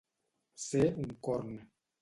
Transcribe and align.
Ser 0.63 0.81
un 1.05 1.15
corn. 1.29 1.57